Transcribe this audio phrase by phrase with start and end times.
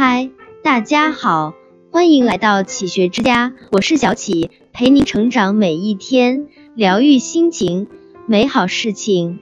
[0.00, 0.30] 嗨，
[0.62, 1.54] 大家好，
[1.90, 6.46] 欢迎来到启学之家，我是小启，陪您成长每一天，
[6.76, 7.88] 疗愈心情，
[8.24, 9.40] 美好事情。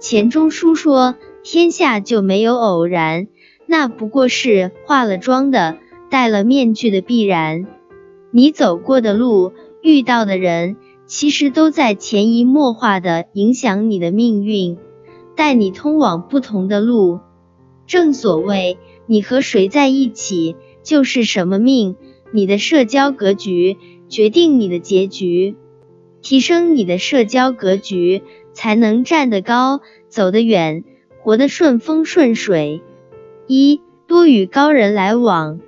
[0.00, 3.28] 钱钟书说：“天下就没有偶然，
[3.66, 5.76] 那不过是化了妆的、
[6.08, 7.66] 戴了面具的必然。
[8.30, 9.52] 你走过的路，
[9.82, 14.78] 遇到的人，其实都在潜移默化的影响你的命运，
[15.36, 17.20] 带你通往不同的路。
[17.92, 21.96] 正所谓。”你和谁在一起，就是什么命。
[22.30, 23.76] 你的社交格局
[24.08, 25.56] 决定你的结局，
[26.22, 28.22] 提升你的社交格局，
[28.54, 30.84] 才能站得高，走得远，
[31.20, 32.80] 活得顺风顺水。
[33.46, 35.60] 一多与高人来往。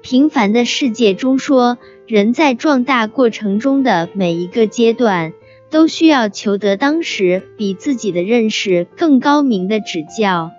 [0.00, 1.76] 平凡的世界中说，
[2.06, 5.34] 人在壮大过程中的每一个阶段，
[5.68, 10.52] 都需要求得当时比自己的认识更高明的指教，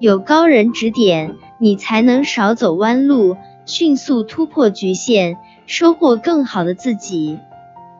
[0.00, 1.36] 有高人指点。
[1.62, 3.36] 你才能少走弯路，
[3.66, 7.38] 迅速突破局限，收获更好的自己。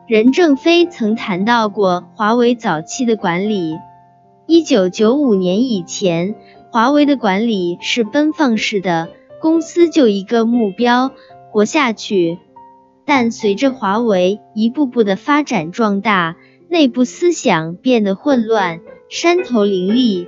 [0.07, 3.75] 任正非曾谈到过华为早期的管理。
[4.47, 6.33] 一九九五年以前，
[6.71, 9.09] 华为的管理是奔放式的，
[9.39, 11.11] 公司就一个目标，
[11.51, 12.39] 活下去。
[13.05, 16.35] 但随着华为一步步的发展壮大，
[16.67, 20.27] 内部思想变得混乱，山头林立。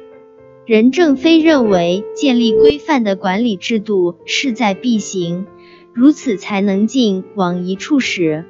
[0.66, 5.46] 任正非认为，建立规范的管理制度势在必行，
[5.92, 8.46] 如此才能劲往一处使。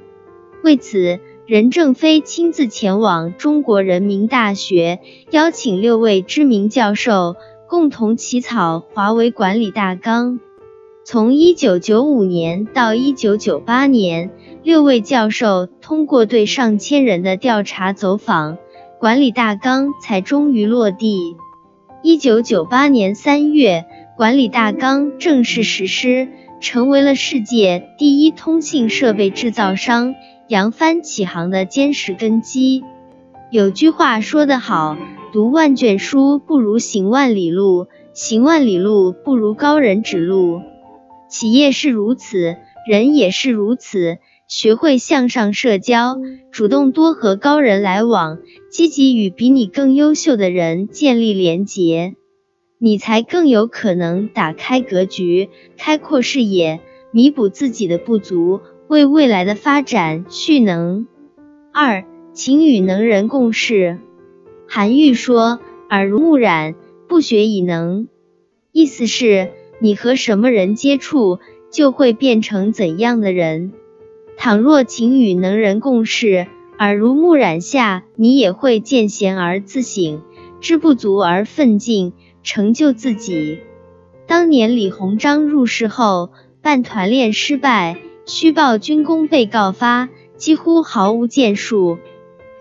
[0.64, 5.00] 为此，任正非亲自前往中国人民大学，
[5.32, 7.36] 邀请六位知名教授
[7.68, 10.40] 共同起草华为管理大纲。
[11.04, 14.32] 从1995年到1998年，
[14.64, 18.58] 六位教授通过对上千人的调查走访，
[19.00, 21.36] 管理大纲才终于落地。
[22.06, 23.86] 一九九八年三月，
[24.18, 26.28] 管理大纲正式实施，
[26.60, 30.14] 成为了世界第一通信设备制造商
[30.50, 32.84] 扬帆起航的坚实根基。
[33.52, 34.98] 有句话说得好
[35.32, 40.60] ：“读万卷书不如行万里路，行万里路不如高人指路。”
[41.32, 44.18] 企业是如此，人也是如此。
[44.56, 46.20] 学会向上社交，
[46.52, 48.38] 主动多和高人来往，
[48.70, 52.14] 积极与比你更优秀的人建立连结，
[52.78, 61.08] 你才更有可能打开格局，开阔视野，弥补自己的不足，为未来的发展蓄能。
[61.74, 63.98] 二，请与能人共事。
[64.68, 66.76] 韩愈说：“耳濡目染，
[67.08, 68.08] 不学以能。”
[68.72, 69.50] 意思是，
[69.80, 71.40] 你和什么人接触，
[71.72, 73.74] 就会变成怎样的人。
[74.38, 80.22] 倘若勤与能人共事，耳濡目染下，你也会见贤而自省，
[80.60, 82.14] 知不足而奋进，
[82.44, 83.60] 成就自己。
[84.28, 91.98] 当年李鸿章入仕后，办团练失败，虚报军功被告发，几乎毫无建树。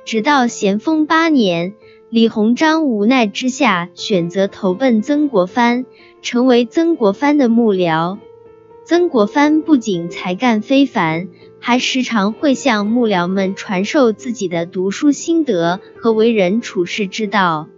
[0.04, 1.74] 直到咸丰八年，
[2.10, 5.86] 李鸿章无奈之下，选择投奔曾国藩，
[6.20, 8.18] 成为曾国藩的幕僚。
[8.84, 11.28] 曾国藩不仅才干非凡，
[11.60, 17.68] 还时常会向幕僚们传授自己的读书心得和为人处世之道。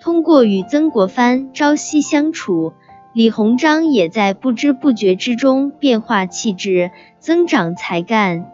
[0.00, 2.72] 通过与曾国藩朝夕相处，
[3.12, 8.50] 李鸿章也在不知不觉之中变化气质，增长才干。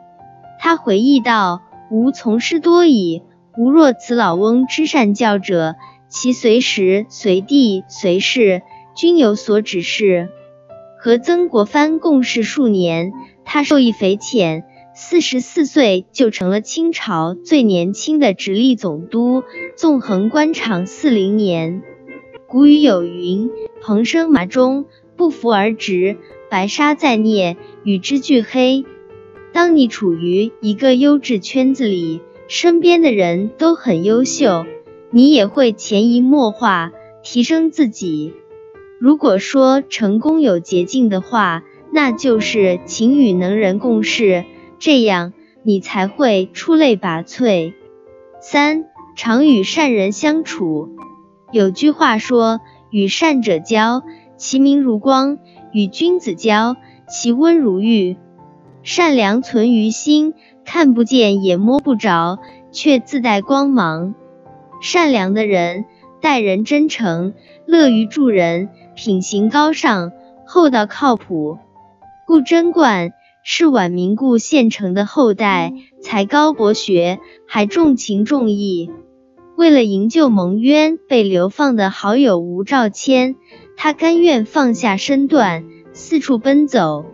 [0.58, 1.62] 他回忆道
[1.92, 3.22] ：“吾从师多矣，
[3.56, 5.76] 吾若此老翁之善教者，
[6.08, 8.62] 其随时随地随事
[8.96, 10.28] 均有所指示。”
[11.04, 13.12] 和曾国藩共事数年，
[13.44, 19.42] 他受益匪浅，四十四岁就成了清朝最年轻的直隶总督，
[19.76, 21.82] 纵横官场四零年。
[22.46, 23.50] 古语有云
[23.84, 26.16] ：“蓬生麻中，不服而直；
[26.48, 28.86] 白沙在涅，与之俱黑。”
[29.52, 34.64] 当你处于一个优质圈子里，身边的人都很优秀，
[35.10, 38.32] 你也会潜移默化提升自己。
[39.00, 41.62] 如果说成功有捷径的话，
[41.92, 44.44] 那就是勤与能人共事，
[44.78, 45.32] 这样
[45.62, 47.72] 你才会出类拔萃。
[48.40, 48.84] 三，
[49.16, 50.90] 常与善人相处。
[51.52, 52.60] 有句话说
[52.90, 54.02] ：“与善者交，
[54.36, 55.38] 其明如光；
[55.72, 56.76] 与君子交，
[57.08, 58.16] 其温如玉。”
[58.82, 62.38] 善良存于心，看不见也摸不着，
[62.70, 64.14] 却自带光芒。
[64.82, 65.86] 善良的人
[66.20, 67.32] 待人真诚，
[67.66, 68.68] 乐于助人。
[68.94, 70.12] 品行高尚，
[70.46, 71.58] 厚道靠谱。
[72.26, 73.12] 顾贞观
[73.44, 78.90] 是晚明顾县城的后代，才高博学，还重情重义。
[79.56, 83.36] 为了营救蒙冤被流放的好友吴兆谦，
[83.76, 87.04] 他甘愿放下身段，四处奔走。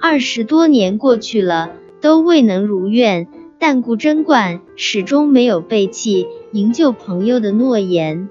[0.00, 1.70] 二十多年过去了，
[2.00, 3.28] 都未能如愿，
[3.58, 8.28] 但顾贞观始终没有背弃营救朋友的诺言。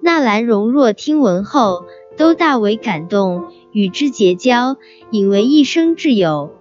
[0.00, 1.84] 纳兰容若听闻后，
[2.18, 4.76] 都大为感动，与之结交，
[5.10, 6.52] 引为一生挚友。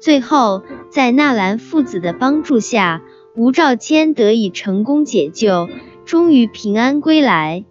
[0.00, 3.02] 最后，在纳兰父子的帮助下，
[3.36, 5.68] 吴兆谦得以成功解救，
[6.04, 7.64] 终于平安归来。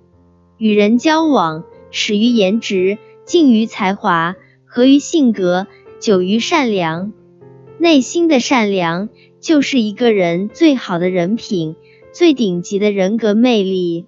[0.58, 4.36] 与人交往，始于颜值，敬于才华，
[4.66, 5.66] 合于性格。
[6.00, 7.14] 久于善良，
[7.78, 11.76] 内心的善良就是一个人最好的人品，
[12.12, 14.08] 最顶级的人格魅力。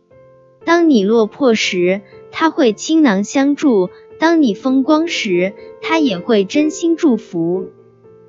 [0.66, 2.02] 当你落魄时，
[2.34, 3.90] 他会倾囊相助；
[4.20, 7.68] 当你风光时，他也会真心祝福。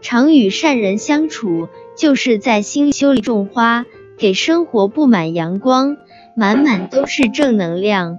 [0.00, 1.66] 常与善人相处，
[1.96, 3.84] 就是在心修里种花，
[4.16, 5.96] 给生活布满阳光，
[6.36, 8.18] 满满都是正能量。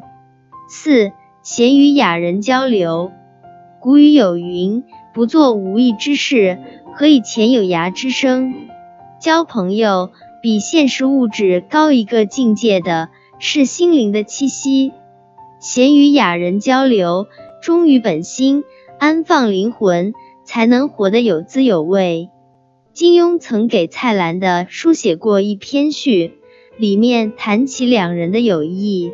[0.68, 3.12] 四，闲与雅人交流。
[3.80, 4.84] 古语有云。
[5.14, 6.60] 不做无益之事，
[6.94, 8.54] 何以遣有涯之生？
[9.22, 10.12] 交朋友
[10.42, 13.08] 比现实物质高一个境界的
[13.40, 14.92] 是心灵的栖息。
[15.66, 17.26] 贤与雅人交流，
[17.60, 18.64] 忠于本心，
[19.00, 20.14] 安放灵魂，
[20.44, 22.30] 才能活得有滋有味。
[22.94, 26.34] 金庸曾给蔡澜的书写过一篇序，
[26.78, 29.14] 里面谈起两人的友谊。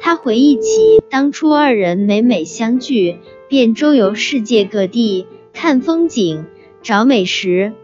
[0.00, 3.18] 他回忆起当初二人每每相聚。
[3.46, 6.46] 便周游世界各地看风景、
[6.82, 7.74] 找美食，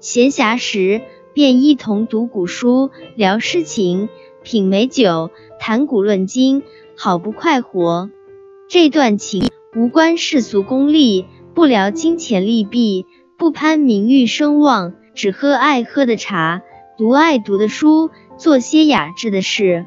[0.00, 1.00] 闲暇时
[1.32, 4.08] 便一同读古书、聊诗情、
[4.42, 6.64] 品美酒、谈古论今，
[6.96, 8.10] 好不快活。
[8.68, 13.06] 这段情无关世俗功利，不聊金钱利弊，
[13.36, 16.62] 不攀名誉声望，只喝爱喝的茶，
[16.96, 19.86] 读爱读的书，做些雅致的事。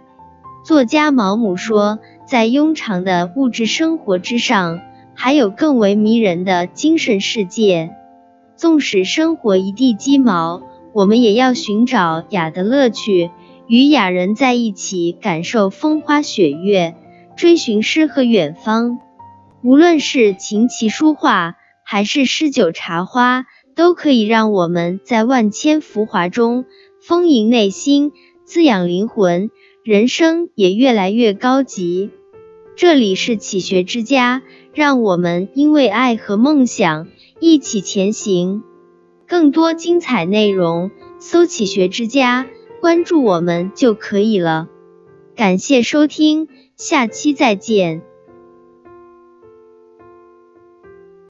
[0.63, 4.81] 作家毛姆说，在庸常的物质生活之上。
[5.21, 7.91] 还有更为迷人的精神世界。
[8.55, 10.61] 纵使生活一地鸡毛，
[10.93, 13.29] 我们也要寻找雅的乐趣，
[13.69, 16.95] 与雅人在一起，感受风花雪月，
[17.37, 18.97] 追寻诗和远方。
[19.63, 21.55] 无论是琴棋书画，
[21.85, 23.45] 还是诗酒茶花，
[23.75, 26.65] 都可以让我们在万千浮华中
[26.99, 28.11] 丰盈内心，
[28.43, 29.51] 滋养灵魂，
[29.83, 32.09] 人生也越来越高级。
[32.75, 34.41] 这里是启学之家。
[34.71, 37.07] 让我们因为爱和梦想
[37.41, 38.63] 一起前行。
[39.27, 42.47] 更多精彩内容，搜“启学之家”，
[42.79, 44.67] 关注我们就可以了。
[45.35, 46.47] 感谢收听，
[46.77, 48.01] 下期再见。